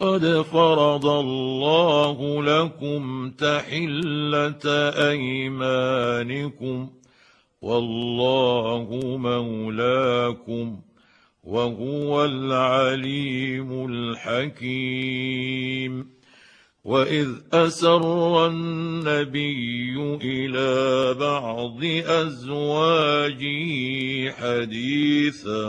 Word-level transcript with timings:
قد 0.00 0.42
فرض 0.42 1.06
الله 1.06 2.42
لكم 2.42 3.30
تحلة 3.30 4.66
أيمانكم 5.10 6.90
والله 7.62 9.16
مولاكم 9.16 10.80
وهو 11.44 12.24
العليم 12.24 13.86
الحكيم 13.90 15.38
واذ 16.84 17.28
اسر 17.52 18.46
النبي 18.46 19.94
إلى 20.22 21.14
بعض 21.14 21.84
ازواجه 22.06 23.70
حديثا 24.30 25.64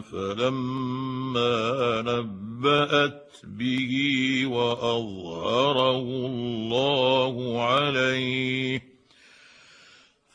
فلما 0.00 2.02
نبات 2.02 3.32
به 3.44 3.92
واظهره 4.46 5.98
الله 6.26 7.62
عليه 7.62 8.93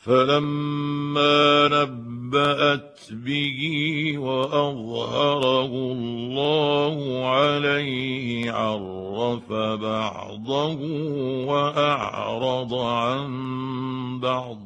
فلما 0.00 1.68
نبأت 1.68 3.00
به 3.10 3.60
وأظهره 4.18 5.66
الله 5.66 7.26
عليه 7.28 8.52
عرف 8.52 9.52
بعضه 9.82 10.78
وأعرض 11.46 12.74
عن 12.74 13.28
بعض. 14.20 14.58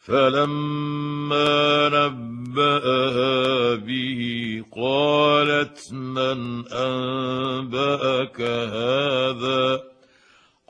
فلما 0.00 1.88
نبأها 1.88 3.74
به 3.74 4.22
قالت 4.76 5.92
من 5.92 6.68
أنبأك 6.72 8.40
هذا؟ 8.40 9.92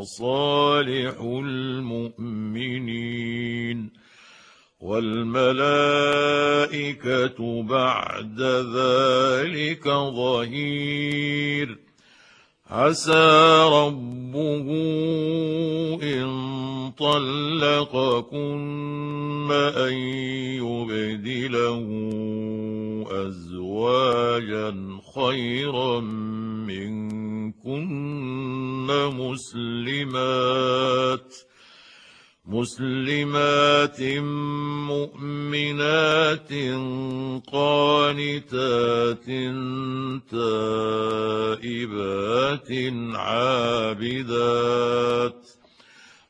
وصالح 0.00 1.20
المؤمنين 2.20 2.70
والملائكة 4.80 5.62
بعد 7.62 8.40
ذلك 8.76 9.88
ظهير. 9.88 11.78
عسى 12.70 13.68
ربه 13.72 14.66
إن 16.02 16.30
طلقكن 16.98 18.40
أن 19.76 19.92
يبدله 20.62 21.86
أزواجا 23.10 24.98
خيرا 25.14 26.00
منكن 26.00 27.09
مسلمات 29.18 31.34
مسلمات 32.46 34.00
مؤمنات 34.90 36.52
قانتات 37.52 39.26
تائبات 40.30 41.50
عابدات 43.14 44.00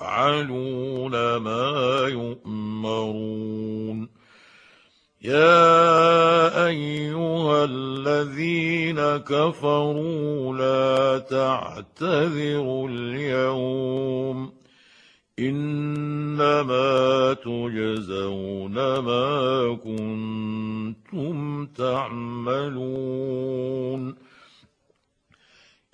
ويفعلون 0.00 1.36
ما 1.36 2.04
يؤمرون. 2.08 4.08
يا 5.22 6.66
أيها 6.66 7.64
الذين 7.64 9.16
كفروا 9.16 10.56
لا 10.56 11.18
تعتذروا 11.18 12.88
اليوم. 12.88 14.52
إنما 15.38 17.34
تجزون 17.34 18.74
ما 18.98 19.78
كنتم 19.84 21.66
تعملون. 21.66 22.68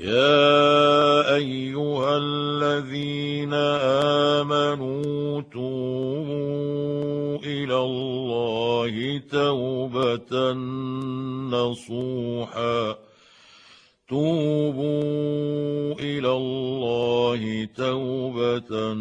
يا 0.05 1.35
أيها 1.35 2.17
الذين 2.17 3.55
آمنوا 4.45 5.41
توبوا 5.41 7.39
إلى 7.39 7.77
الله 7.77 9.19
توبة 9.33 10.53
نصوحا. 11.57 12.97
توبوا 14.09 15.95
إلى 16.01 16.33
الله 16.33 17.69
توبة 17.77 18.93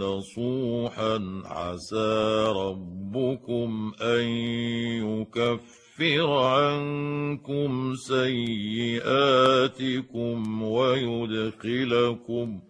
نصوحا. 0.00 1.42
عسى 1.44 2.44
ربكم 2.56 3.92
أن 4.02 4.24
يكفر 5.04 5.87
عنكم 6.02 7.94
سيئاتكم 7.94 9.02
ويدخلكم 10.62 12.60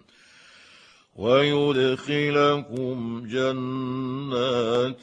ويدخلكم 1.16 2.96
جنات 3.26 5.02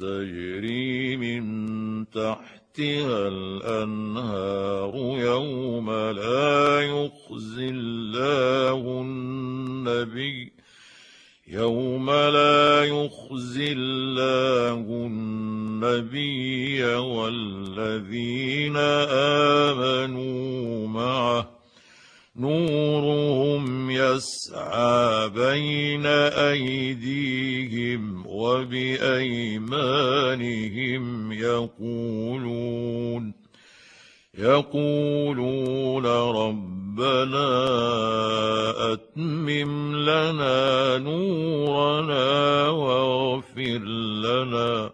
تجري 0.00 1.16
من 1.16 1.44
تحت 2.10 2.60
تحتها 2.70 3.28
الأنهار 3.28 4.94
يوم 5.18 5.90
لا 5.90 6.80
يخزي 6.80 7.68
الله 7.68 9.00
النبي 9.00 10.52
يوم 11.48 12.10
لا 12.10 12.84
يخزي 12.84 13.72
الله 13.72 15.06
النبي 15.06 15.19
والذين 16.96 18.76
آمنوا 19.76 20.88
معه. 20.88 21.50
نورهم 22.36 23.90
يسعى 23.90 25.28
بين 25.28 26.06
أيديهم 26.50 28.26
وبأيمانهم 28.26 29.62
يقولون 31.32 33.34
يقولون 34.38 36.06
ربنا 36.06 37.50
أتمم 38.92 39.96
لنا 39.96 40.98
نورنا 40.98 42.68
واغفر 42.68 43.78
لنا. 44.24 44.90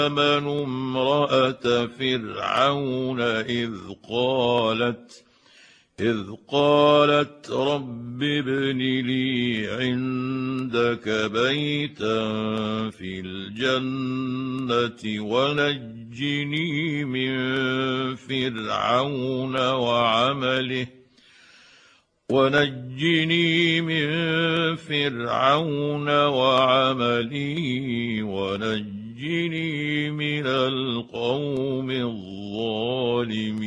آمنوا 0.00 0.64
امرأة 0.64 1.86
فرعون 1.86 3.20
إذ 3.20 3.70
قالت 4.10 5.24
إذ 6.00 6.22
قالت 6.48 7.50
رب 7.50 8.22
ابن 8.22 8.78
لي 8.78 9.66
عندك 9.70 11.30
بيتا 11.32 12.20
في 12.90 13.20
الجنة 13.20 15.02
ونجني 15.22 17.04
من 17.04 17.34
فرعون 18.16 19.56
وعمله 19.56 20.86
ونجني 22.30 23.80
من 23.80 24.06
فرعون 24.76 26.08
وعمله 26.08 27.58
ونجني 28.22 30.10
من 30.10 30.46
القوم 30.46 31.90
الظالمين. 31.90 33.64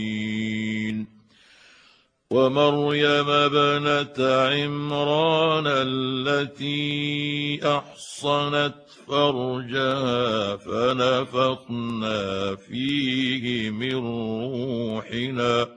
ومريم 2.32 3.30
ابنة 3.30 4.20
عمران 4.20 5.64
التي 5.68 7.60
أحصنت 7.64 8.76
فرجها 9.08 10.56
فنفخنا 10.56 12.56
فيه 12.56 13.70
من 13.70 13.96
روحنا 13.96 15.68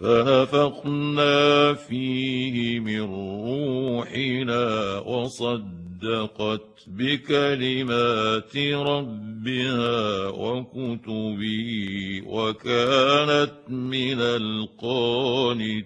فنفخنا 0.00 1.74
فيه 1.74 2.80
من 2.80 3.00
روحنا 3.94 4.98
وصدقت 4.98 6.84
بكلمات 6.86 8.56
ربها 8.56 10.28
وكتبه 10.28 12.22
وكانت 12.26 13.52
من 13.68 14.20
القانتين. 14.80 15.84